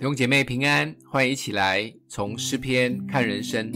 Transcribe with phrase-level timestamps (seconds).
[0.00, 3.70] 弟兄姐妹平安，欢迎一起来从诗篇看人生。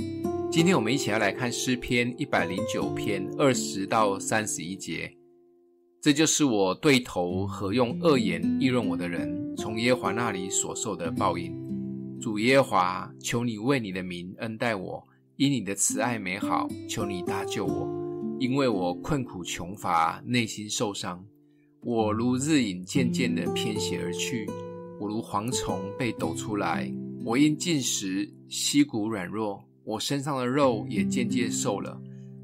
[0.51, 5.15] 今天我们一起要来看诗篇一百零九篇二十到三十一节。
[6.01, 11.55] 这就是我对头和用恶言议论我的人，从耶和华那里所受的报应。
[12.19, 15.07] 主耶和华，求你为你的名恩待我，
[15.37, 17.87] 因你的慈爱美好，求你搭救我，
[18.41, 21.23] 因为我困苦穷乏，内心受伤。
[21.83, 24.49] 我如日影渐渐地偏斜而去。
[25.01, 26.93] 我如蝗虫被抖出来，
[27.25, 32.01] 我因禁食，膝骨软弱，我身上的肉也渐渐瘦了。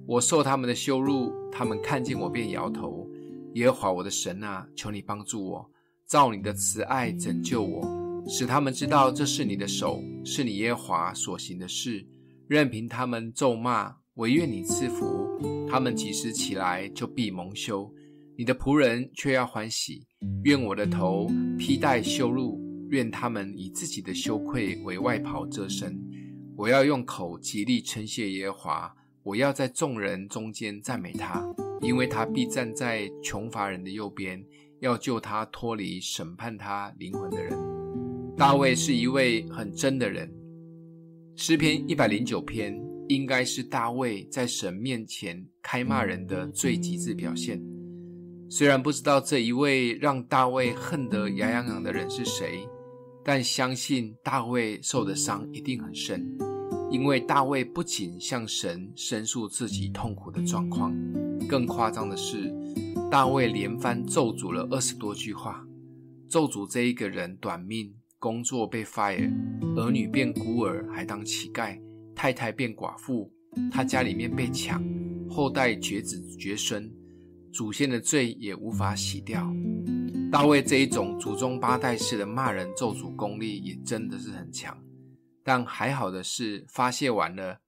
[0.07, 3.09] 我受他们的羞辱，他们看见我便摇头。
[3.55, 5.71] 耶和华我的神啊，求你帮助我，
[6.07, 12.05] 照你的慈爱拯救我，使他们知道这是你的手，是你耶和华所行的事。
[12.49, 15.39] 任凭他们咒骂，惟愿你赐福。
[15.69, 17.89] 他们几时起来，就必蒙羞。
[18.41, 20.03] 你的仆人却要欢喜。
[20.45, 22.59] 愿我的头披戴羞辱，
[22.89, 25.95] 愿他们以自己的羞愧为外袍遮身。
[26.57, 31.45] 我要用口极力称谢耶和华，我要在众人中间赞美他，
[31.83, 34.43] 因为他必站在穷乏人的右边，
[34.79, 37.53] 要救他脱离审判他灵魂的人。
[38.39, 40.33] 大卫是一位很真的人，
[41.37, 42.75] 诗篇一百零九篇
[43.07, 47.63] 应该是大卫在神面前开骂人的最极致表现。
[48.53, 52.69] 虽然不知道这一位让大卫恨得牙痒痒的人是谁，
[53.25, 56.37] 但相信大卫受的伤一定很深，
[56.91, 60.93] 因为大卫不仅向神申诉自己痛苦的状况，
[61.49, 62.53] 更夸张的是，
[63.09, 65.65] 大卫连番咒诅了二十多句话，
[66.29, 69.33] 咒诅这一个人短命，工作被 fire，
[69.77, 71.81] 儿女变孤儿还当乞丐，
[72.17, 73.33] 太太变寡妇，
[73.71, 74.83] 他家里面被抢，
[75.29, 76.93] 后代绝子绝孙。
[77.53, 79.51] 祖先的罪也无法洗掉。
[80.31, 84.77] 大卫这一种祖宗八代式的骂人咒诅功力也真的是很强。
[85.43, 87.59] 但还好的是，发泄完了，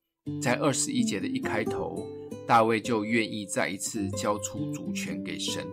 [0.40, 2.06] 在二十一节的一开头，
[2.46, 5.66] 大卫就愿意再一次交出主权给神，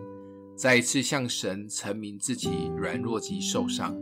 [0.56, 3.96] 再一次向神陈明自己软弱及受伤，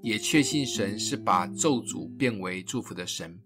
[0.00, 3.38] 也确信神是把咒诅变为祝福的神。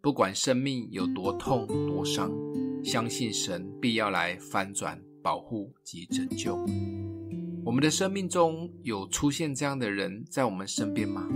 [0.00, 2.30] 不管生命有多痛多伤，
[2.82, 4.98] 相信神必要来翻转。
[5.22, 6.56] 保护及拯救。
[7.64, 11.28] 我们的生命中有出现这样的人在我们身边吗？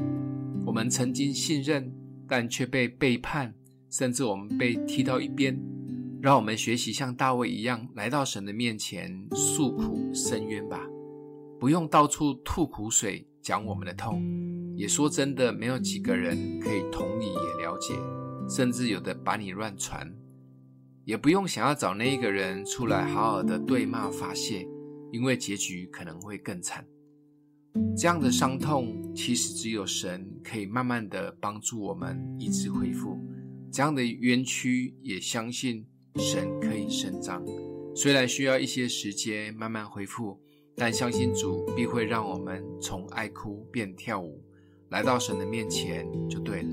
[0.67, 1.93] 我们曾经信任，
[2.27, 3.55] 但却被背叛，
[3.91, 5.61] 甚至我们被踢到一边。
[6.23, 10.81] 让我们学习像大卫一样，来到神的面前诉苦申冤吧，
[11.61, 14.23] 不用到处吐苦水讲我们的痛。
[14.75, 17.95] 也说真的，没有几个人可以同理也了解，
[18.49, 20.11] 甚至有的把你乱传。
[21.05, 24.67] 也不用想要找那一个人出来好好的对骂发泄，
[25.13, 26.87] 因为结局可能会更惨。
[27.95, 33.19] 这样的伤痛，其实只有神可以慢慢的帮助我们医治恢复。
[33.71, 35.85] 这样的冤屈，也相信
[36.17, 37.45] 神可以伸张。
[37.95, 40.41] 虽然需要一些时间慢慢恢复，
[40.75, 44.43] 但相信主必会让我们从爱哭变跳舞，
[44.89, 46.69] 来到神的面前就对了。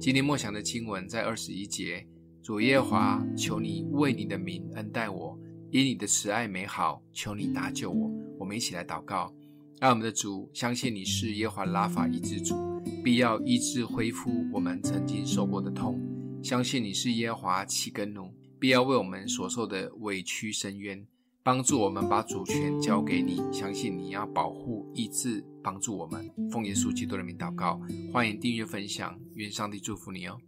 [0.00, 2.06] 今天默想的经文在二十一节。
[2.46, 5.36] 主耶和华，求你为你的名恩待我，
[5.72, 8.08] 以你的慈爱美好，求你搭救我。
[8.38, 9.34] 我们一起来祷告，
[9.80, 12.54] 爱我们的主，相信你是耶和华拉法医治主，
[13.02, 16.00] 必要医治恢复我们曾经受过的痛。
[16.40, 21.04] 相信你是耶和华七根奴，必要为我们所受的委屈伸冤，
[21.42, 23.42] 帮助我们把主权交给你。
[23.52, 26.30] 相信你要保护、医治、帮助我们。
[26.52, 27.80] 奉耶稣基督的名祷告，
[28.12, 30.38] 欢迎订阅分享，愿上帝祝福你哦。